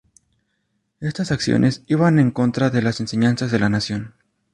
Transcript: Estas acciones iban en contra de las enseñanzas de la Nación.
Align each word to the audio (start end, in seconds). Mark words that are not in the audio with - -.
Estas 0.99 1.31
acciones 1.31 1.83
iban 1.85 2.17
en 2.17 2.31
contra 2.31 2.71
de 2.71 2.81
las 2.81 2.99
enseñanzas 2.99 3.51
de 3.51 3.59
la 3.59 3.69
Nación. 3.69 4.15